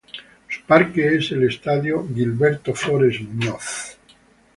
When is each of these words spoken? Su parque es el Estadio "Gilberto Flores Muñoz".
Su 0.49 0.63
parque 0.65 1.15
es 1.17 1.29
el 1.31 1.43
Estadio 1.43 2.07
"Gilberto 2.15 2.73
Flores 2.73 3.21
Muñoz". 3.21 3.99